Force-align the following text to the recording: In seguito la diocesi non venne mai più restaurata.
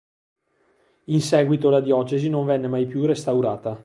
In 1.09 1.21
seguito 1.21 1.69
la 1.69 1.79
diocesi 1.79 2.27
non 2.27 2.47
venne 2.47 2.67
mai 2.67 2.87
più 2.87 3.05
restaurata. 3.05 3.79